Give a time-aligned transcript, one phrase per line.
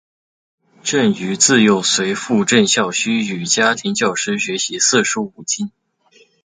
[0.81, 5.71] 郑禹自幼随父郑孝胥与家庭教师学习四书五经。